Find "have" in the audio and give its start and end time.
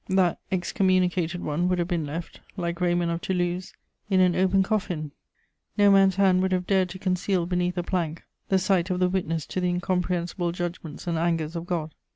1.77-1.87, 6.53-6.65